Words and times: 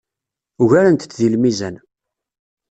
Ugarent-t 0.61 1.17
deg 1.19 1.27
lmizan. 1.33 1.75